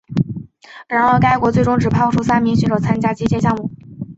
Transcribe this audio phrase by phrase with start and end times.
[0.87, 3.69] 然而该国最终只派出三名选手参加击剑项目。